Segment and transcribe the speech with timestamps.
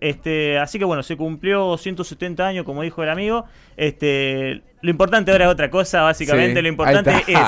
[0.00, 3.44] Este, así que bueno, se cumplió 170 años, como dijo el amigo.
[3.76, 6.56] Este, lo importante ahora es otra cosa, básicamente.
[6.56, 7.38] Sí, lo importante es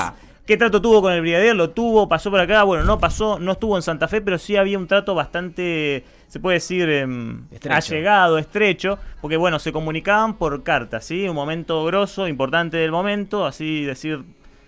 [0.47, 3.51] qué trato tuvo con el brigadier, lo tuvo, pasó por acá, bueno, no pasó, no
[3.51, 6.89] estuvo en Santa Fe, pero sí había un trato bastante, se puede decir,
[7.51, 7.75] Estrecho.
[7.75, 11.27] allegado, estrecho, porque bueno, se comunicaban por carta, ¿sí?
[11.27, 14.23] Un momento grosso, importante del momento, así decir,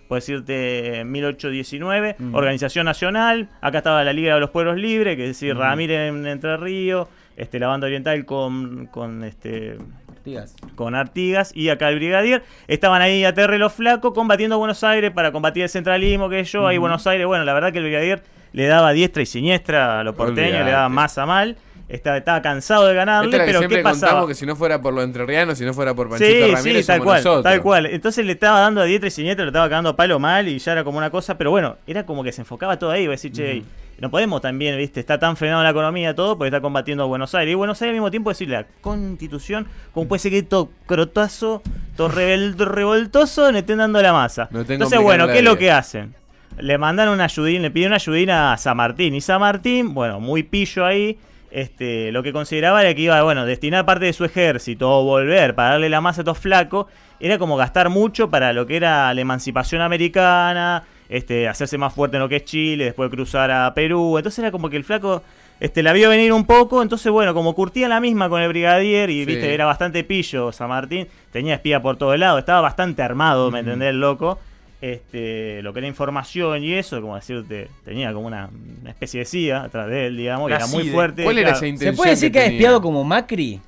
[0.10, 2.36] puedo decirte 1819, Mm.
[2.36, 5.60] Organización Nacional, acá estaba la Liga de los Pueblos Libres, que es decir, Mm.
[5.60, 9.78] Ramírez en Entre Ríos, este, la banda oriental con, con este
[10.10, 10.56] Artigas.
[10.76, 12.44] con Artigas y acá el Brigadier.
[12.68, 16.44] Estaban ahí a Terre los Flacos combatiendo a Buenos Aires para combatir el centralismo que
[16.44, 16.68] yo.
[16.68, 20.04] Ahí Buenos Aires, bueno, la verdad que el Brigadier le daba diestra y siniestra a
[20.04, 21.56] los porteños, le daba más a mal.
[21.90, 24.28] Estaba, estaba cansado de ganarle, Esta pero ¿qué pasaba?
[24.28, 26.88] que si no fuera por los entrerrianos, si no fuera por Panchito Sí, Ramírez, sí,
[26.88, 27.44] tal cual, nosotros.
[27.44, 27.86] tal cual.
[27.88, 30.60] Entonces le estaba dando a diestra y siniestra, lo estaba cagando a palo mal y
[30.60, 33.12] ya era como una cosa, pero bueno, era como que se enfocaba todo ahí, iba
[33.14, 33.64] a decir, che,
[34.00, 37.34] no podemos también, viste, está tan frenado la economía todo porque está combatiendo a Buenos
[37.34, 37.52] Aires.
[37.52, 41.64] Y Buenos Aires al mismo tiempo decirle la constitución, como puede ser que todo crotazo,
[41.98, 44.48] todo rebel- revoltoso, le estén dando la masa.
[44.52, 46.14] No Entonces, bueno, ¿qué es lo que hacen?
[46.60, 49.16] Le mandan una ayudín, le piden una ayudina a San Martín.
[49.16, 51.18] Y San Martín, bueno, muy pillo ahí.
[51.52, 55.56] Este, lo que consideraba era que iba, bueno, destinar parte de su ejército o volver
[55.56, 56.86] para darle la masa a estos flacos,
[57.20, 62.18] era como gastar mucho para lo que era la emancipación americana, este, hacerse más fuerte
[62.18, 64.18] en lo que es Chile, después cruzar a Perú.
[64.18, 65.24] Entonces era como que el flaco
[65.60, 69.10] este, la vio venir un poco, entonces bueno, como curtía la misma con el brigadier
[69.10, 69.26] y Sí.
[69.26, 73.60] viste, era bastante pillo San Martín, tenía espía por todos lados, estaba bastante armado, ¿me
[73.60, 74.40] entendés, el loco?
[74.82, 78.50] Este, lo que era información y eso, como decirte, tenía como una,
[78.82, 81.24] una especie de CIA atrás de él, digamos, y La era muy fuerte.
[81.24, 81.66] ¿Cuál era claro.
[81.66, 82.58] esa ¿Se puede decir que ha tenía?
[82.58, 83.60] espiado como Macri?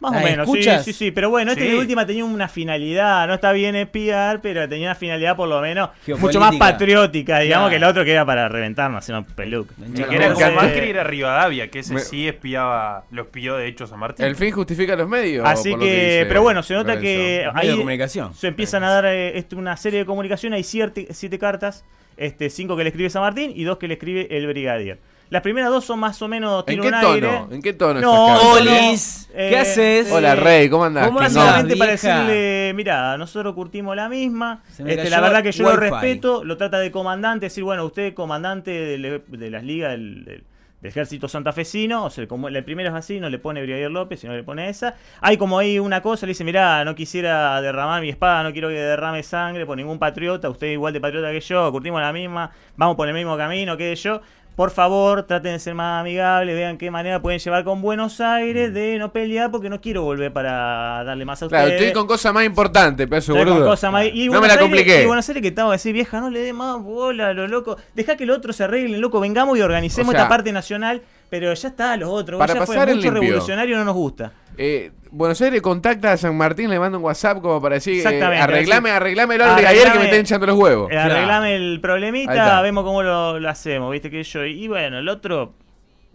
[0.00, 0.84] Más o menos, sí, ¿escuchas?
[0.84, 1.70] sí, sí, pero bueno, este Sí.
[1.70, 5.60] de última tenía una finalidad, no está bien espiar, pero tenía una finalidad por lo
[5.60, 5.90] menos
[6.20, 7.70] mucho más patriótica, digamos, Claro.
[7.70, 9.74] que el otro que era para reventarnos, haciendo peluca.
[9.96, 10.52] Que era como.
[10.52, 14.24] Macri era Rivadavia, que ese Me- sí espiaba, lo espió de hecho San Martín.
[14.24, 15.44] ¿El fin justifica los medios?
[15.44, 17.02] Así por lo que, dice pero bueno, se nota Lorenzo?
[17.02, 18.34] que de ahí comunicación.
[18.34, 21.84] se empiezan a dar eh, este, una serie de comunicación, hay siete, siete cartas,
[22.16, 24.98] este, cinco que le escribe San Martín y dos que le escribe el Brigadier.
[25.30, 27.12] Las primeras dos son más o menos ¿En tiene qué un tono?
[27.14, 27.40] aire.
[27.50, 30.10] ¿En qué tono No, Olis, eh, ¿qué haces?
[30.10, 31.06] Hola, Rey, ¿cómo andás?
[31.08, 31.28] ¿Cómo.
[31.28, 34.62] Solamente para decirle, mira, nosotros curtimos la misma.
[34.78, 38.70] Este, la verdad que yo lo respeto, lo trata de comandante, decir, bueno, usted comandante
[38.70, 40.44] de, de las ligas del, del-
[40.80, 44.20] del ejército santafesino, o sea, como el primero es así, no le pone Brigadier López,
[44.20, 44.94] sino le pone esa.
[45.20, 48.68] Hay como ahí una cosa, le dice, mira, no quisiera derramar mi espada, no quiero
[48.68, 52.12] que derrame sangre por ningún patriota, usted es igual de patriota que yo, curtimos la
[52.12, 54.20] misma, vamos por el mismo camino, qué sé yo.
[54.58, 58.74] Por favor, traten de ser más amigables, vean qué manera pueden llevar con Buenos Aires
[58.74, 61.62] de no pelear porque no quiero volver para darle más a ustedes.
[61.62, 63.70] Claro, estoy con cosas más importantes, pedazo Estoy con boludo.
[63.70, 65.02] cosas más- y no Buenos me la Aires- compliqué.
[65.04, 67.76] Y Buenos Aires que estaba decir, vieja, no le dé más bola a lo loco.
[67.94, 69.20] Deja que el otro se arregle, loco.
[69.20, 71.02] Vengamos y organicemos O sea, esta parte nacional.
[71.30, 72.38] Pero ya está, los otros.
[72.38, 73.22] para ya fue pasar en mucho limpio.
[73.22, 74.32] revolucionario, no nos gusta.
[74.56, 78.22] Eh, Buenos Aires contacta a San Martín, le manda un WhatsApp como para decir, eh,
[78.22, 78.96] arreglame, así.
[78.96, 80.90] arreglámelo al brigadier que me Arreglame- está hinchando los huevos.
[80.92, 84.44] Arreglame el problemita, vemos cómo lo, lo hacemos, viste que yo.
[84.44, 85.52] Y bueno, el otro,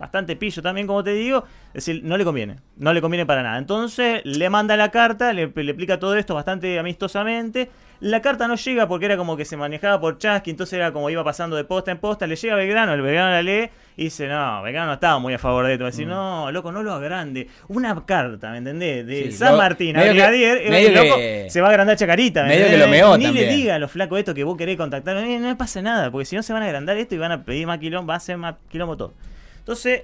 [0.04, 1.44] bastante pillo también, como te digo.
[1.74, 2.58] Es decir, no le conviene.
[2.78, 3.58] No le conviene para nada.
[3.58, 7.70] Entonces, le manda la carta, le, le explica todo esto bastante amistosamente.
[8.00, 11.10] La carta no llega porque era como que se manejaba por Chasqui, entonces era como
[11.10, 12.28] iba pasando de posta en posta.
[12.28, 15.34] Le llega a Belgrano, el Belgrano la lee y dice: No, Belgrano no estaba muy
[15.34, 15.86] a favor de esto.
[15.86, 17.48] Decir: No, loco, no lo agrande.
[17.70, 19.08] Una carta, ¿me entendés?
[19.08, 21.70] De Sí, San lo- Martín a Brigadier, eh, medio el loco que- se va a
[21.70, 22.44] agrandar Chacarita.
[22.44, 24.76] ¿me medio que lo meó Ni le diga a los flacos esto que vos querés
[24.76, 25.16] contactar.
[25.16, 27.46] No, no pasa nada, porque si no se van a agrandar esto y van a
[27.46, 29.14] pedir más quilombo, va a ser más quilombo todo.
[29.64, 30.04] Entonces,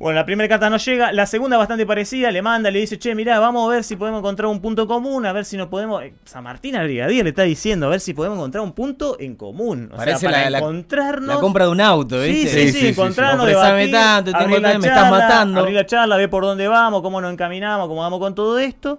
[0.00, 3.14] bueno, la primera carta no llega, la segunda bastante parecida, le manda, le dice, che,
[3.14, 6.02] mirá, vamos a ver si podemos encontrar un punto común, a ver si nos podemos...
[6.02, 9.16] eh, San Martín al brigadier le está diciendo, a ver si podemos encontrar un punto
[9.20, 9.90] en común.
[9.92, 11.36] O Parece sea, para la, encontrarnos...
[11.36, 12.48] la compra de un auto, ¿viste?
[12.48, 15.18] sí, Sí, sí, sí, sí, encontrarnos, debatir, tanto, tengo abrir la tanto, me estás charla,
[15.18, 15.60] matando.
[15.60, 18.98] Abrir la charla, ver por dónde vamos, cómo nos encaminamos, cómo vamos con todo esto.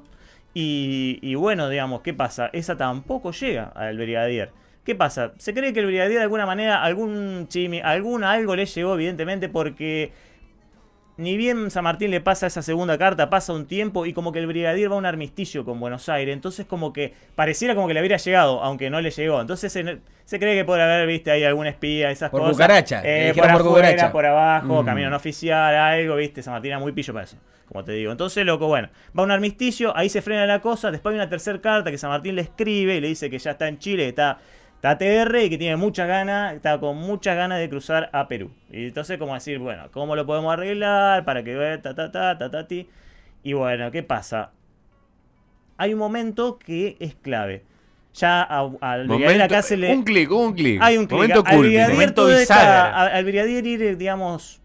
[0.53, 2.49] Y, y bueno, digamos, ¿qué pasa?
[2.53, 4.51] Esa tampoco llega al brigadier.
[4.85, 5.33] ¿Qué pasa?
[5.37, 9.49] Se cree que el brigadier de alguna manera, algún chimi, algún algo le llegó, evidentemente,
[9.49, 10.11] porque
[11.17, 14.39] ni bien San Martín le pasa esa segunda carta, pasa un tiempo y como que
[14.39, 16.33] el brigadier va a un armisticio con Buenos Aires.
[16.33, 19.39] Entonces como que pareciera como que le hubiera llegado, aunque no le llegó.
[19.39, 22.53] Entonces se, se cree que puede haber, viste, ahí algún espía, esas Por cosas.
[22.55, 24.11] cucaracha, Eh, por dijeron por afuera, cucaracha.
[24.11, 24.85] por abajo, Mm.
[24.85, 26.43] camino no oficial, algo, viste.
[26.43, 27.37] San Martín era muy pillo para eso,
[27.69, 28.11] como te digo.
[28.11, 30.91] Entonces, loco, bueno, va a un armisticio, ahí se frena la cosa.
[30.91, 33.51] Después hay una tercera carta que San Martín le escribe y le dice que ya
[33.51, 34.37] está en Chile, está
[34.85, 38.51] está TR y que tiene muchas ganas, está con muchas ganas de cruzar a Perú.
[38.69, 41.25] Y entonces, como decir, bueno, ¿cómo lo podemos arreglar?
[41.25, 42.87] Para que vea, ta, ta, ta, ta, ta, ti.
[43.43, 44.51] Y bueno, ¿qué pasa?
[45.77, 47.63] Hay un momento que es clave.
[48.13, 49.91] Ya al brigadier acá se le.
[49.91, 50.79] Un clic, un clic.
[50.81, 51.17] Hay un clic.
[51.17, 54.61] Momento Al Momento está- al brigadier ir, digamos,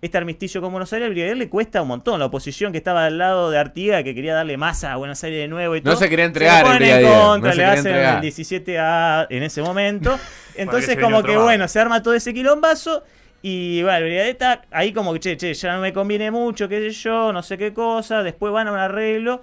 [0.00, 2.20] este armisticio con Buenos Aires, al brigadier le cuesta un montón.
[2.20, 5.40] La oposición que estaba al lado de Artigas, que quería darle masa a Buenos Aires
[5.40, 6.00] de nuevo y No todo.
[6.00, 8.24] se quería entregar el ponen en brigadier, contra, no se le hacen entregar.
[8.24, 10.18] el 17A en ese momento.
[10.56, 13.02] Entonces, se como que bueno, se arma todo ese quilombazo.
[13.42, 16.68] Y bueno, el brigadier está ahí como que, che, che, ya no me conviene mucho,
[16.68, 18.22] qué sé yo, no sé qué cosa.
[18.22, 19.42] Después van a un arreglo.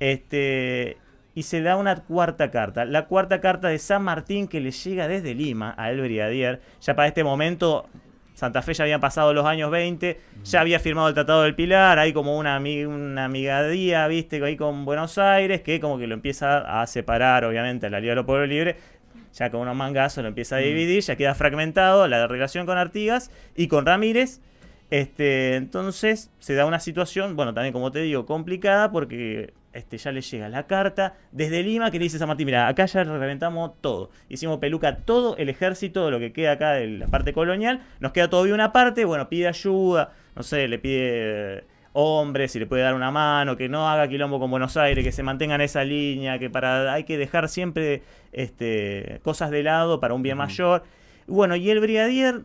[0.00, 0.96] Este.
[1.34, 2.84] Y se da una cuarta carta.
[2.84, 6.60] La cuarta carta de San Martín que le llega desde Lima a el brigadier.
[6.82, 7.88] Ya para este momento,
[8.34, 11.98] Santa Fe ya habían pasado los años 20, ya había firmado el Tratado del Pilar,
[11.98, 16.80] hay como una, una amigadía, viste, ahí con Buenos Aires, que como que lo empieza
[16.80, 18.76] a separar, obviamente, a la Liga de los Pueblos Libres,
[19.34, 23.30] ya con unos mangazos lo empieza a dividir, ya queda fragmentado la relación con Artigas
[23.56, 24.40] y con Ramírez.
[24.90, 30.12] Este, entonces se da una situación, bueno, también como te digo, complicada porque este, ya
[30.12, 33.04] le llega la carta desde Lima que le dice a San Martín, mira, acá ya
[33.04, 34.10] reventamos todo.
[34.28, 38.28] Hicimos peluca todo el ejército, lo que queda acá de la parte colonial, nos queda
[38.28, 42.82] todavía una parte, bueno, pide ayuda, no sé, le pide eh, hombres, si le puede
[42.82, 45.84] dar una mano, que no haga quilombo con Buenos Aires, que se mantenga en esa
[45.84, 48.02] línea, que para hay que dejar siempre
[48.32, 50.84] este, cosas de lado para un bien mayor.
[51.26, 52.42] Bueno, y el brigadier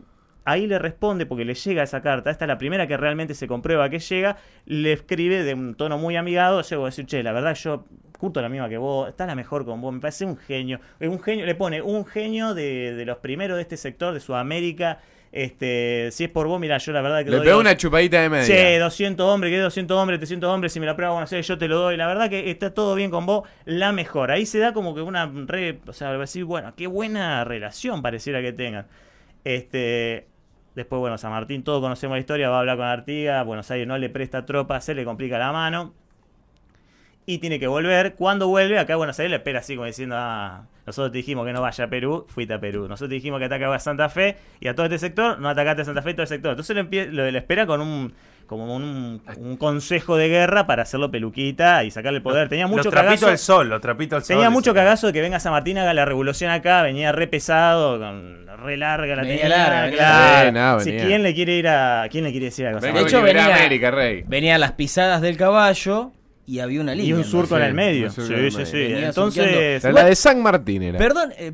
[0.50, 2.30] ahí le responde porque le llega esa carta.
[2.30, 4.36] Esta es la primera que realmente se comprueba que llega.
[4.66, 6.62] Le escribe de un tono muy amigado.
[6.62, 7.84] Llego a decir, che, la verdad yo
[8.18, 9.08] curto la misma que vos.
[9.08, 9.92] Está la mejor con vos.
[9.92, 10.80] Me parece un genio.
[11.00, 11.46] Un genio.
[11.46, 15.00] Le pone un genio de, de los primeros de este sector de Sudamérica.
[15.30, 18.30] Este, si es por vos, mira, yo la verdad que Le dos- una chupadita de
[18.30, 18.46] media.
[18.46, 21.58] Che, 200 hombres, que 200 hombres, 300 hombres, si me la prueba Buenos Aires, yo
[21.58, 21.98] te lo doy.
[21.98, 24.30] La verdad que está todo bien con vos, la mejor.
[24.30, 28.40] Ahí se da como que una re, o sea, decir, bueno, qué buena relación pareciera
[28.40, 28.86] que tengan.
[29.44, 30.26] Este,
[30.78, 33.86] después, bueno, San Martín, todos conocemos la historia, va a hablar con Artigas, Buenos Aires
[33.86, 35.92] no le presta tropa, se le complica la mano.
[37.30, 38.14] Y tiene que volver.
[38.14, 41.44] Cuando vuelve, acá a Buenos Aires le espera así como diciendo, ah, nosotros te dijimos
[41.46, 42.88] que no vaya a Perú, fuiste a Perú.
[42.88, 45.82] Nosotros te dijimos que atacaba a Santa Fe y a todo este sector, no atacaste
[45.82, 46.50] a Santa Fe y todo el sector.
[46.52, 48.14] Entonces lo, empie- lo, lo espera con un
[48.46, 52.48] como un, un consejo de guerra para hacerlo peluquita y sacarle el poder.
[52.48, 53.30] Tenía mucho los trapitos cagazo.
[53.30, 54.36] al sol, los trapitos al sol.
[54.36, 57.98] Tenía mucho cagazo de que venga San Martín haga la revolución acá, venía re pesado,
[57.98, 60.52] con re larga la Venía tenía, larga, venía claro.
[60.52, 61.04] no, venía.
[61.04, 64.24] quién le quiere ir a quién le quiere decir algo De hecho, venía- América, rey.
[64.26, 66.12] Venían las pisadas del caballo
[66.48, 67.10] y había una línea.
[67.10, 68.10] y un surco en el medio.
[68.10, 68.76] Sí, sí, sí.
[68.78, 70.98] Entonces, La, la de San Martín era.
[70.98, 71.52] Perdón, eh,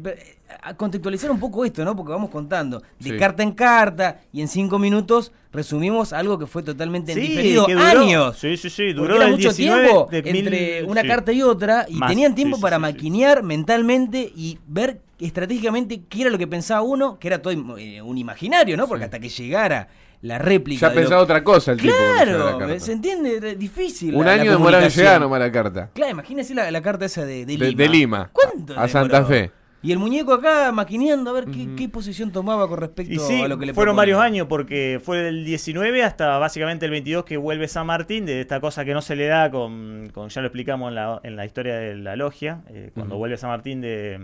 [0.63, 1.97] a contextualizar un poco esto, ¿no?
[1.97, 3.17] Porque vamos contando de Sí.
[3.19, 8.39] carta en carta y en cinco minutos resumimos algo que fue totalmente en Sí, años.
[8.39, 11.09] Sí, sí, sí, duró era del mucho 19 tiempo de mil- entre una sí.
[11.09, 12.93] carta y otra y Más, tenían tiempo para sí, sí.
[12.93, 18.01] maquinear mentalmente y ver estratégicamente qué era lo que pensaba uno, que era todo eh,
[18.03, 18.87] un imaginario, ¿no?
[18.89, 19.89] Porque hasta que llegara
[20.25, 20.89] la réplica.
[20.89, 21.93] Ya lo- pensaba otra cosa el tipo.
[21.93, 22.81] llegó la Claro.
[22.81, 23.57] ¿se entiende?
[23.57, 24.15] Difícil.
[24.15, 25.91] Un la- la año demoraba en llegar nomás la carta.
[25.95, 27.77] Claro, imagínese la, la carta esa de, de De- Lima.
[27.83, 29.25] de Lima, ¿Cuánto a- a Santa?
[29.25, 29.51] Fe.
[29.83, 33.43] Y el muñeco acá maquineando a ver qué, qué posición tomaba con respecto Y sí,
[33.43, 34.17] a lo que le fueron proponía.
[34.17, 38.41] varios años porque fue del 19 hasta básicamente el 22 que vuelve San Martín, de
[38.41, 41.37] esta cosa que no se le da con, con- ya lo explicamos en la, en
[41.37, 44.21] la historia de la logia, eh, cuando vuelve San Martín de,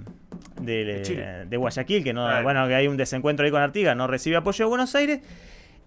[0.63, 4.37] de, De Guayaquil, que no, bueno, que hay un desencuentro ahí con Artigas, no recibe
[4.37, 5.21] apoyo de Buenos Aires.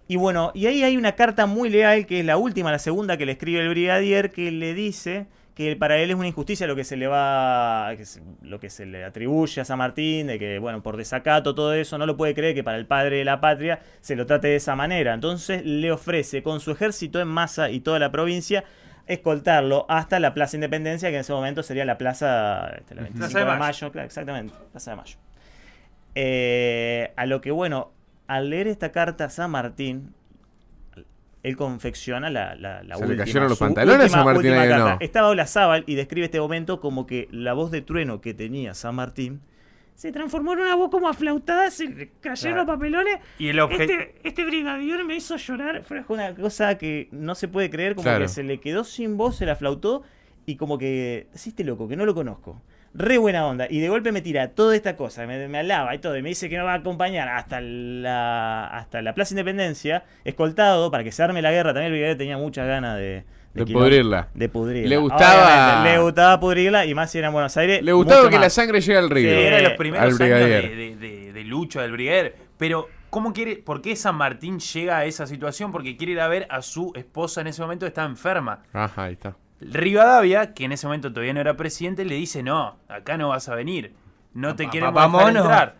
[0.07, 3.17] Y bueno, y ahí hay una carta muy leal, que es la última, la segunda
[3.17, 6.75] que le escribe el brigadier, que le dice que para él es una injusticia lo
[6.75, 10.39] que se le va, que se- lo que se le atribuye a San Martín, de
[10.39, 13.23] que, bueno, por desacato, todo eso, no lo puede creer que para el padre de
[13.25, 15.13] la patria se lo trate de esa manera.
[15.13, 18.63] Entonces le ofrece con su ejército en masa y toda la provincia
[19.05, 23.17] escoltarlo hasta la Plaza Independencia, que en ese momento sería la Plaza, este, la 25
[23.19, 23.59] Plaza de de Mayo.
[23.59, 25.17] Mayo, claro, exactamente, Plaza de Mayo.
[26.15, 27.91] Eh, a lo que, bueno,
[28.27, 30.13] al leer esta carta a San Martín,
[31.43, 34.97] él confecciona la, la, la ¿Se le cayeron los pantalones a San Martín ahí no?
[35.01, 38.95] Estaba Olazábal y describe este momento como que la voz de trueno que tenía San
[38.95, 39.41] Martín
[39.95, 42.79] se transformó en una voz como aflautada, se le cayeron los Claro.
[42.79, 43.17] papelones.
[43.37, 45.83] Y el Este, este brigadier me hizo llorar.
[45.83, 48.21] Fue una cosa que no se puede creer, como Claro.
[48.23, 50.01] que se le quedó sin voz, se la flautó
[50.45, 52.61] y como que, "Sí, este loco, que no lo conozco.
[52.95, 53.65] Re buena onda.
[53.69, 56.29] Y de golpe me tira toda esta cosa, me, me alaba y todo, y me
[56.29, 61.11] dice que me va a acompañar hasta la, hasta la Plaza Independencia, escoltado, para que
[61.11, 61.73] se arme la guerra.
[61.73, 63.23] También el brigadier tenía muchas ganas de...
[63.53, 64.29] De pudrirla.
[64.33, 64.89] De pudrirla.
[64.89, 67.83] Le gustaba- Obviamente, Le gustaba pudrirla y más si era en Buenos Aires.
[67.83, 69.29] Le gustaba que la sangre llegue al río.
[69.29, 70.69] Sí, Era de los al primeros años brigadier.
[70.69, 72.35] de, de- de- de lucha del brigadier.
[72.57, 75.71] Pero, ¿cómo quiere, ¿por qué San Martín llega a esa situación?
[75.71, 78.63] Porque quiere ir a ver a su esposa en ese momento, está enferma.
[78.73, 79.35] Ajá, ahí está.
[79.61, 83.47] Rivadavia, que en ese momento todavía no era presidente, le dice, no, acá no vas
[83.49, 83.93] a venir.
[84.33, 85.75] No te Pa- queremos pa- dejar entrar.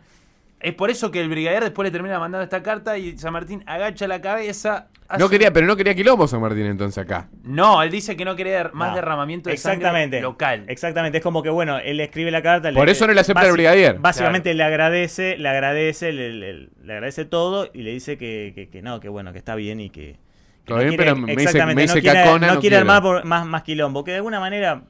[0.59, 3.63] Es por eso que el brigadier después le termina mandando esta carta y San Martín
[3.67, 4.87] agacha la cabeza,
[5.19, 7.27] No quería, pero no quería quilombo San Martín entonces acá.
[7.43, 8.95] No, él dice que no quería más No.
[8.95, 10.17] derramamiento de Exactamente.
[10.17, 10.63] sangre local.
[10.69, 12.71] Exactamente, es como que bueno, él le escribe la carta.
[12.71, 13.99] Por eso no le acepta el brigadier.
[13.99, 18.69] Básicamente le agradece, le agradece, le, le- le agradece todo y le dice que, que-
[18.69, 20.17] que no, que bueno, que está bien y que.
[20.65, 22.91] Todo bien, pero me dice- exactamente, me dice no quiere, cacona, no no quiere quiero.
[22.91, 24.03] armar por- más, más quilombo.
[24.03, 24.83] Que de alguna manera,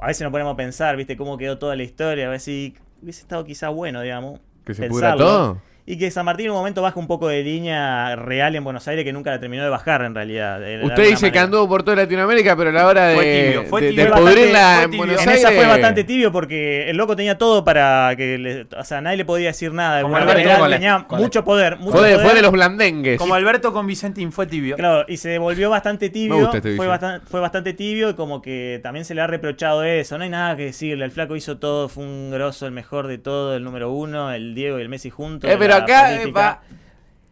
[0.00, 1.16] a veces nos ponemos a pensar, ¿viste?
[1.16, 2.26] Cómo quedó toda la historia.
[2.26, 4.40] A ver si hubiese estado quizá bueno, digamos.
[4.64, 5.62] Que se pudra todo.
[5.92, 8.86] Y que San Martín en un momento baja un poco de línea real en Buenos
[8.86, 10.60] Aires que nunca la terminó de bajar en realidad.
[10.84, 13.80] Usted dice que anduvo por toda Latinoamérica, pero a la hora de, Fue tibio, fue
[13.82, 14.04] de- tibio.
[14.04, 15.44] de Fue pudrirla en fue Buenos En Aires.
[15.44, 18.38] esa fue bastante tibio porque el loco tenía todo para que.
[18.38, 20.02] le- o sea, nadie le podía decir nada.
[20.02, 21.76] Como Alberto con tenía con mucho poder.
[21.78, 22.26] Mucho Fue de, poder.
[22.26, 23.18] fue de los blandengues.
[23.18, 24.76] Como Alberto con Vicentín fue tibio.
[24.76, 26.36] Claro, y se volvió bastante tibio.
[26.36, 29.26] Me gusta este fue, bastante, fue bastante tibio y como que también se le ha
[29.26, 30.16] reprochado eso.
[30.18, 31.04] No hay nada que decirle.
[31.04, 34.54] El flaco hizo todo, fue un grosso, el mejor de todo, el número uno, el
[34.54, 35.50] Diego y el Messi juntos.
[35.50, 36.40] Eh, pero acá, política.
[36.40, 36.62] va-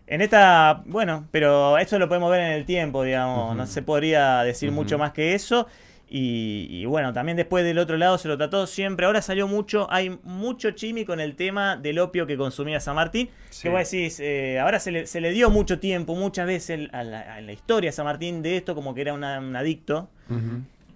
[0.06, 3.54] En esta, bueno, pero eso lo podemos ver en el tiempo, digamos.
[3.56, 5.66] No se podría decir mucho más que eso.
[6.10, 9.04] Y, y bueno, también después del otro lado se lo trató siempre.
[9.04, 13.28] Ahora salió mucho, hay mucho chimi con el tema del opio que consumía San Martín.
[13.50, 13.64] Sí.
[13.64, 17.02] Que vos decís, eh, ahora se le, se le dio mucho tiempo, muchas veces a
[17.02, 20.08] la, a la historia de San Martín de esto, como que era una- un adicto.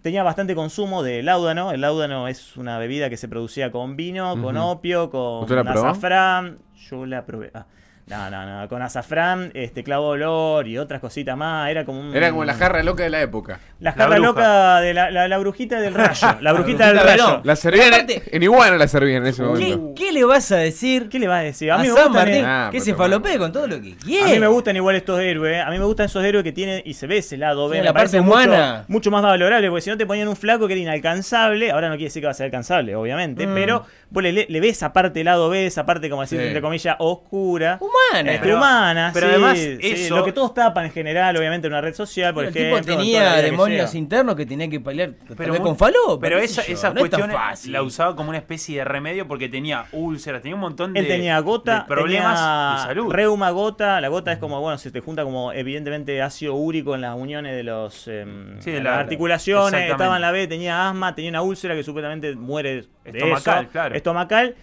[0.03, 1.71] Tenía bastante consumo de láudano.
[1.71, 6.59] El láudano es una bebida que se producía con vino, con opio, con azafrán.
[6.91, 7.53] Yo la probé.
[7.55, 7.67] Ah,
[8.07, 8.69] no, no, no.
[8.69, 11.71] Con azafrán, este clavo de olor y otras cositas más.
[11.71, 13.61] Era como un- Era como la jarra loca de la época.
[13.81, 14.27] La La jarra bruja.
[14.29, 16.37] loca de la, la, la brujita del rayo.
[16.41, 17.27] La brujita del brujita del rayo.
[17.27, 17.41] rayo.
[17.45, 19.93] La servían aparte- en Iguana la servían en ese ¿Qué, momento.
[19.97, 21.71] qué le vas a decir ¿Qué le vas a decir?
[21.71, 22.35] a, A mí me San gustan, Martín?
[22.45, 24.25] eh, Ah, que pero se falopee con todo lo que quiere.
[24.31, 25.63] A mí me gustan igual estos héroes.
[25.65, 27.79] A mí me gustan esos héroes que tienen y se ve ese lado B.
[27.79, 28.85] Sí, la parte mucho- humana.
[28.89, 31.95] Mucho, más valorable, porque si no te ponían un flaco que era inalcanzable, ahora no
[31.95, 33.55] quiere decir que va a ser alcanzable, obviamente, Mm.
[33.55, 36.47] pero vos le, le ves esa parte lado B, esa parte, como decir, Sí.
[36.47, 37.79] entre comillas, oscura.
[37.81, 37.93] Humana.
[38.13, 41.73] Pero- humana, pero sí, además sí, eso- lo que todos tapan en general, obviamente, en
[41.73, 42.77] una red social, por el ejemplo.
[42.79, 46.21] tipo toda la tenía demonios internos que tenía que pelear Pero con falopa.
[46.21, 47.73] Pero esa, yo, esa no es tan cuestión fácil.
[47.73, 51.07] la usaba como una especie de remedio porque tenía úlceras, tenía un montón de, Él
[51.07, 53.13] tenía gota, de problemas tenía de salud.
[53.13, 54.01] reuma gota.
[54.01, 57.55] La gota es como, bueno, se te junta como evidentemente ácido úrico en las uniones
[57.57, 59.91] de los em, Sí, de en la- las articulaciones.
[59.91, 63.71] Estaba en la B, tenía asma, tenía una úlcera que supuestamente muere de Estomacal, eso,
[63.73, 63.95] claro.
[63.95, 64.55] Estomacal.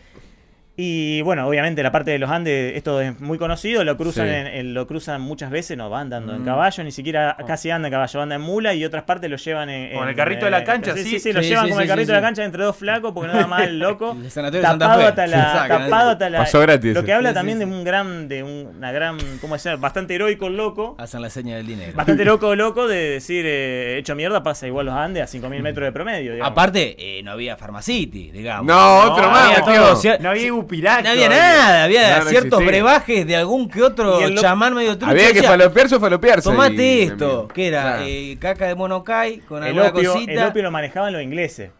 [0.81, 4.33] Y bueno, obviamente la parte de los Andes, esto es muy conocido, lo cruzan Sí.
[4.33, 6.45] en- en- lo cruzan muchas veces, no va andando en Mm.
[6.45, 9.69] caballo, ni siquiera casi anda en caballo, anda en mula y otras partes lo llevan
[9.69, 9.93] en...
[9.93, 11.03] Con en- el carrito de la cancha, sí.
[11.03, 11.09] sí.
[11.09, 13.45] Sí, sí, lo llevan como el carrito de la cancha entre dos flacos porque nada
[13.45, 14.15] más el loco.
[14.23, 17.65] El tapado hasta la, tapado hasta la, Pasó gratis Lo que habla también sí.
[17.65, 19.75] de un gran, de un- una gran, ¿cómo decir?
[19.75, 20.95] Bastante heroico el loco.
[20.97, 21.91] Hacen la seña del dinero.
[21.93, 25.85] Bastante loco, loco de decir, eh, hecho mierda, pasa igual los Andes a 5.000 metros
[25.85, 26.31] de promedio.
[26.31, 26.49] digamos.
[26.53, 28.65] Aparte, eh, no había Pharmacity, digamos.
[28.65, 32.29] No, otro No, más, había todo, No había Ibupirac No había nada, había No, no
[32.29, 32.67] ciertos existía.
[32.67, 35.11] brebajes de algún que otro lo- chamán medio trucho.
[35.11, 36.49] Había que falopearse o falopearse.
[36.49, 38.03] Tomate y- esto, que era Claro.
[38.05, 40.31] eh, caca de monocay con el alguna opio, cosita.
[40.31, 41.71] el opio lo manejaban los ingleses.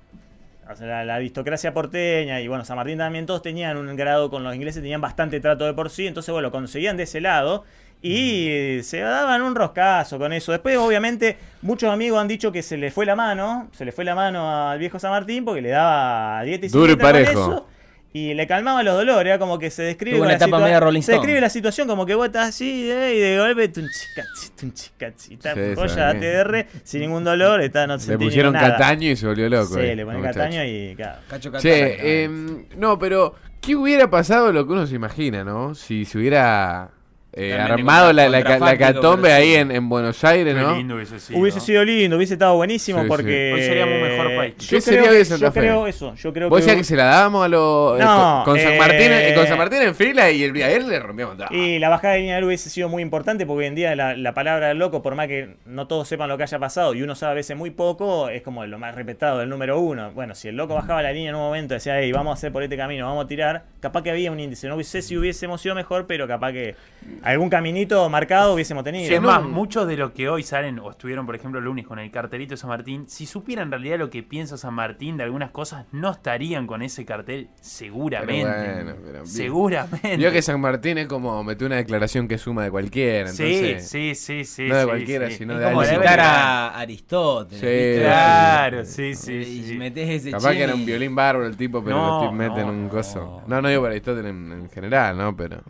[0.72, 4.30] O sea, la, la aristocracia porteña y bueno, San Martín también, todos tenían un grado
[4.30, 7.22] con los ingleses, tenían bastante trato de por sí, entonces bueno, lo conseguían de ese
[7.22, 7.64] lado
[8.04, 10.52] y se daban un roscazo con eso.
[10.52, 14.06] Después, obviamente, muchos amigos han dicho que se le fue la mano, se le fue
[14.06, 17.24] la mano al viejo San Martín porque le daba dieta y Duro y cicleta con
[17.24, 17.32] parejo.
[17.52, 17.68] eso.
[18.12, 20.80] Y le calmaba los dolores, era como que se describe Tuvo una la etapa media
[20.80, 21.18] Rolling Se Stone.
[21.20, 24.74] describe la situación como que vos estás así eh, y de golpe tum chicachi, tum
[24.74, 26.40] chicachi, ta, Sí, joya sabe.
[26.40, 28.72] ATR sin ningún dolor, está, no Le sentí pusieron nada.
[28.72, 29.76] Cataño y se volvió loco.
[29.76, 30.40] Sí, eh, le ponen el muchacho.
[30.40, 31.20] Cataño y claro.
[31.30, 35.76] Cacho Catara, Che, em, no, pero ¿qué hubiera pasado lo que uno se imagina, no?
[35.76, 36.90] Si se hubiera
[37.34, 39.56] eh, armado la, la, la catombe ahí sí.
[39.56, 40.76] en, en Buenos Aires, Qué ¿no?
[40.76, 41.40] lindo hubiese sido.
[41.40, 43.08] Hubiese sido lindo, hubiese estado buenísimo Sí, sí.
[43.10, 43.52] porque.
[43.54, 44.56] Hoy seríamos un mejor país.
[44.58, 45.60] Yo ¿Qué sería creo, que- Santa yo Fe?
[45.60, 46.16] creo eso.
[46.16, 46.66] Yo creo Vos que.
[46.66, 48.00] decías que se la dábamos a los.
[48.00, 50.52] eh, No, con, con San eh, Martín, eh, con San Martín en fila y el
[50.52, 51.48] Briader le rompíamos todo.
[51.52, 53.96] Y la bajada de línea de luz hubiese sido muy importante porque hoy en día
[53.96, 57.04] la, la palabra loco, por más que no todos sepan lo que haya pasado y
[57.04, 60.12] uno sabe a veces muy poco, es como lo más respetado, el número uno.
[60.14, 62.34] Bueno, si el loco bajaba la línea en un momento y decía, hey, vamos a
[62.34, 64.68] hacer por este camino, vamos a tirar, capaz que había un índice.
[64.68, 66.76] No sé si hubiésemos sido mejor, pero capaz que
[67.24, 69.08] algún caminito marcado hubiésemos tenido.
[69.08, 71.66] Sí, es no- más, muchos de los que hoy salen o estuvieron, por ejemplo, el
[71.66, 74.74] lunes con el cartelito de San Martín, si supieran en realidad lo que piensa San
[74.74, 78.50] Martín de algunas cosas, no estarían con ese cartel seguramente.
[78.52, 80.18] Pero bueno, pero- seguramente.
[80.18, 83.30] Vio que San Martín es como meter una declaración que suma de cualquiera.
[83.30, 84.68] sí, Entonces, sí, sí, sí.
[84.68, 85.36] no de sí, cualquiera, sí.
[85.38, 86.00] sino Es de como alguien.
[86.02, 87.60] citar a Aristóteles.
[87.60, 88.02] Sí.
[88.04, 89.78] Claro, sí, sí, Y sí.
[89.78, 92.68] metés ese Capaz que era un violín bárbaro el tipo, pero No, lo mete en
[92.68, 93.42] no, un coso.
[93.48, 95.36] No, no digo para Aristóteles en, en general, ¿no?
[95.36, 95.62] Pero.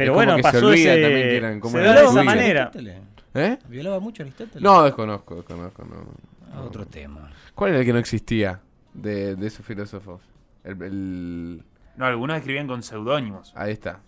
[0.00, 1.90] Pero es como bueno, que se pasó olvida ese- también que eran como se de
[2.04, 2.62] esa manera.
[2.62, 2.96] ¿Aristóteles?
[3.34, 3.58] ¿Eh?
[3.68, 4.62] ¿Violaba mucho Aristóteles?
[4.62, 5.84] No, desconozco, desconozco.
[5.84, 6.04] No.
[6.52, 7.30] Ah, Otro tema.
[7.54, 8.60] ¿Cuál era el que no existía
[8.92, 10.20] de, de esos filósofos?
[10.64, 11.62] El, el-
[11.96, 13.52] No, algunos escribían con seudónimos.
[13.56, 14.00] Ahí está.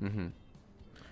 [0.00, 0.30] Ujú.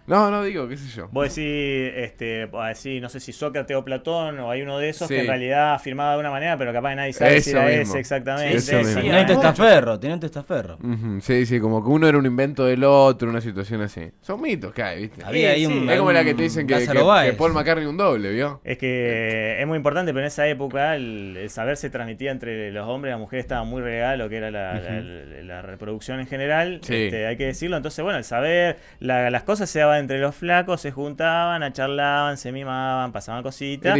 [0.06, 1.08] No, no digo, qué sé yo.
[1.12, 5.06] Vos decís, este, decís, no sé si Sócrates o Platón o hay uno de esos
[5.08, 5.14] Sí.
[5.14, 7.82] que en realidad afirmaba de una manera, pero capaz nadie sabe si Eso era mismo.
[7.82, 8.56] ese exactamente.
[8.56, 10.78] Eso un testaferro, tenía un testaferro.
[10.82, 14.10] Ujú, Sí, sí, como que uno era un invento del otro, una situación así.
[14.20, 15.24] Son mitos que hay, ¿viste?
[15.24, 15.72] Había ahí sí.
[15.72, 15.88] un.
[15.88, 18.60] Es como la que te dicen que, que- que Paul McCartney un doble, ¿vio?
[18.64, 22.72] Es que es muy importante, pero en esa época el, el saber se transmitía entre
[22.72, 25.62] los hombres y las mujeres estaba muy regal, lo que era la, la- la- la
[25.62, 26.94] reproducción en general, Sí.
[27.04, 27.76] este, hay que decirlo.
[27.76, 31.72] Entonces, bueno, el saber, la- las cosas se daban entre los flacos, se juntaban, a
[31.72, 33.94] charlaban, se mimaban, pasaban cositas.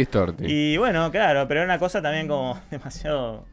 [0.47, 3.45] Y bueno, claro, pero era una cosa también como demasiado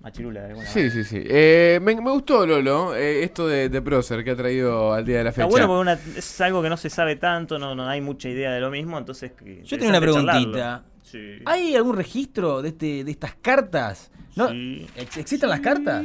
[0.00, 0.94] machirula de alguna Sí, manera.
[0.94, 1.22] sí, sí.
[1.26, 5.18] Eh, me, me gustó, Lolo, eh, esto de, de Prócer que ha traído al día
[5.18, 5.42] de la fecha.
[5.46, 8.28] Está bueno porque una- es algo que no se sabe tanto, no, no hay mucha
[8.28, 9.32] idea de lo mismo, entonces...
[9.64, 10.32] Yo tengo una preguntita.
[10.34, 10.82] charlarlo.
[11.10, 11.38] Sí.
[11.46, 14.10] ¿Hay algún registro de, este, de estas cartas?
[14.36, 14.50] ¿No?
[14.50, 14.86] Sí.
[14.96, 16.04] ¿Ex- ¿Existen las cartas?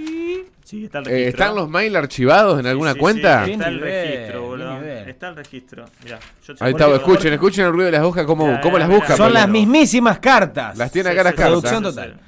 [0.64, 1.30] Sí, está el Eh, registro.
[1.44, 3.46] ¿Están los mails archivados en Sí, alguna sí, cuenta?
[3.46, 4.82] sí, está el registro, boludo.
[4.82, 5.86] Está el registro.
[6.04, 8.78] Mirá, yo Ahí porque- está, escuchen, escuchen el ruido de las hojas, cómo, Ya, cómo
[8.78, 9.16] las mira, busca.
[9.18, 9.34] Son Pablo.
[9.40, 10.78] las mismísimas cartas.
[10.78, 11.52] Las tiene Sí, acá las sí, cartas.
[11.62, 12.20] Producción total.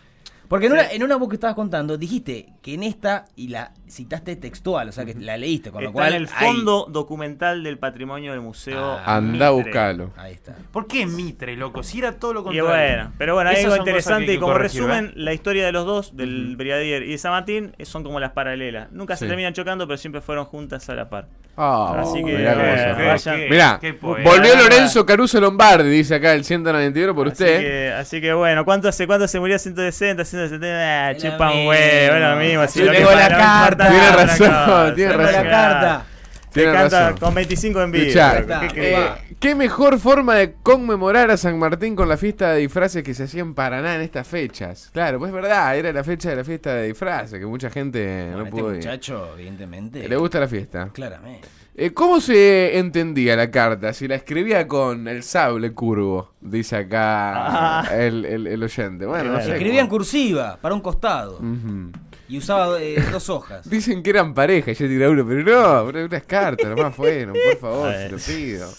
[0.48, 0.78] Porque en Sí.
[0.78, 4.90] una, en una voz que estabas contando, dijiste que en esta, y la citaste textual,
[4.90, 6.14] o sea que la leíste, con lo Está cual.
[6.14, 8.80] en el fondo documental del patrimonio del museo.
[9.06, 10.12] Ah, Anda buscarlo.
[10.18, 10.56] Ahí está.
[10.72, 11.84] ¿Por qué Mitre, loco?
[11.84, 12.66] Si era todo lo Y contrario.
[12.70, 15.18] bueno, pero bueno, hay algo interesante y como corregir, resumen, ¿verdad?
[15.18, 18.32] la historia de los dos, del Brigadier y de San Martín, eh, son como las
[18.32, 18.92] paralelas.
[18.92, 21.28] Nunca se terminan chocando, pero siempre fueron juntas a la par.
[21.58, 23.36] Ah, Así que, mirá cómo eh, se qué- vayan.
[23.40, 27.60] qué- Mirá, qué volvió Lorenzo Caruso Lombardi, dice acá el 191 por Así usted.
[27.62, 29.58] que, así que bueno, ¿cuánto hace cuánto se murió?
[29.58, 31.70] 160, 170, ah, Es lo chupa un mismo.
[31.70, 32.54] huevo, lo mismo.
[32.56, 33.38] Yo así lo que tengo la no
[33.78, 34.36] carta.
[34.36, 35.34] Tiene razón, tiene razón.
[35.34, 36.06] la carta.
[36.52, 37.18] Te Tiene canta razón.
[37.20, 38.06] con 25 en vivo.
[38.06, 39.08] Escuchá, loco, ¿qué eh.
[39.42, 43.24] ¿Qué mejor forma de conmemorar a San Martín con la fiesta de disfraces que se
[43.24, 44.90] hacía en Paraná en estas fechas?
[44.94, 48.00] Claro, pues es verdad, era la fecha de la fiesta de disfraces, que mucha gente
[48.32, 48.78] Bueno, no este pudo ir.
[48.78, 50.08] muchacho, evidentemente.
[50.08, 50.90] Le gusta la fiesta.
[50.94, 51.50] Claramente.
[51.78, 53.92] Eh, ¿Cómo se entendía la carta?
[53.92, 57.88] Si la escribía con el sable curvo, dice acá Ah.
[57.94, 59.06] el, el- el oyente.
[59.06, 59.52] Bueno, no sé.
[59.52, 61.34] Escribía en cursiva, para un costado.
[61.40, 61.92] Ujú.
[62.28, 63.70] Y usaba eh, dos hojas.
[63.70, 67.34] Dicen que eran pareja, y yo tiré uno, pero no, pero unas cartas, nomás fueron,
[67.34, 68.70] por favor, se lo pido.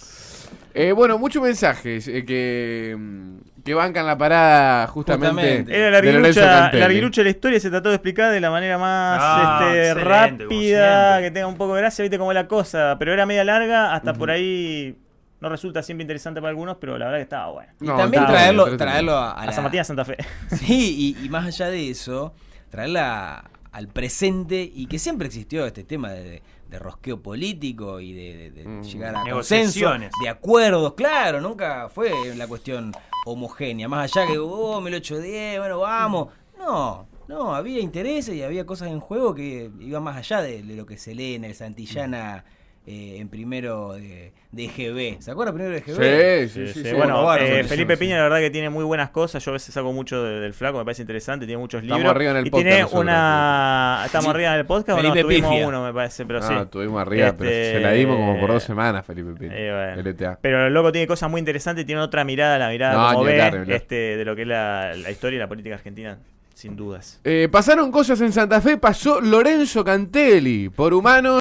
[0.75, 5.29] Eh, bueno, muchos mensajes eh, que, mm, que bancan la parada justamente.
[5.29, 5.75] Justamente.
[5.75, 6.81] Era de Lorenzo larguirucha, Cantelli.
[6.83, 11.20] larguirucha de la historia, se trató de explicar de la manera más Ah, este, rápida,
[11.23, 14.12] que tenga un poco de gracia, viste como la cosa, pero era media larga, hasta
[14.12, 14.99] por ahí
[15.40, 17.73] no resulta siempre interesante para algunos, pero la verdad que estaba bueno.
[17.81, 20.16] Y también traerlo, traerlo a, a A la- San Martín a Santa Fe.
[20.57, 22.35] Sí, y, y más allá de eso,
[22.77, 28.37] traerla al presente y que siempre existió este tema de, de rosqueo político y de,
[28.37, 28.83] de- de Mm.
[28.83, 30.11] llegar a consenso, Negociaciones.
[30.23, 32.93] de acuerdos, claro, nunca fue la cuestión
[33.25, 37.07] homogénea, más allá que, oh, 1810, bueno, vamos, no.
[37.29, 40.87] No, había intereses y había cosas en juego que iban más allá de, de lo
[40.87, 42.45] que se lee en el Santillana
[42.87, 45.20] eh, en primero de, de EGB.
[45.20, 46.49] ¿Se acuerda primero de EGB?
[46.49, 46.85] Sí, sí, sí.
[46.88, 46.94] Sí.
[46.94, 47.96] Bueno, eh, Felipe.
[47.96, 49.44] Piña la verdad que tiene muy buenas cosas.
[49.44, 52.14] Yo a veces saco mucho de- del flaco, me parece interesante, tiene muchos Estamos libros.
[52.14, 53.03] arriba en el y podcast tiene nosotros.
[53.03, 54.03] una...
[54.07, 55.09] ¿Estamos arriba en el podcast o no?
[55.09, 55.68] Felipe Tuvimos Pifia.
[55.68, 56.55] uno, me parece, pero no, sí.
[56.55, 59.53] estuvimos arriba, pero Este, se la dimos como por dos semanas, Felipe Pino.
[59.55, 60.11] Eh, bueno.
[60.11, 60.38] LTA.
[60.40, 63.25] Pero el loco tiene cosas muy interesantes y tiene otra mirada, la mirada No, como
[63.25, 63.70] ve hablar.
[63.70, 66.18] este, de lo que es la, la historia y la política argentina,
[66.55, 67.20] sin dudas.
[67.25, 71.40] Eh, pasaron cosas en Santa Fe, pasó Lorenzo Cantelli, por humanos.